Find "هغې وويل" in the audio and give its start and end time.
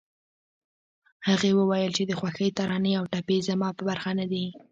1.27-1.91